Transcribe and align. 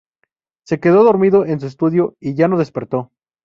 Se 0.65 0.79
quedó 0.79 1.03
dormido 1.03 1.45
en 1.45 1.59
su 1.59 1.67
estudio 1.67 2.15
y 2.19 2.33
ya 2.33 2.47
no 2.47 2.57
despertó. 2.57 3.11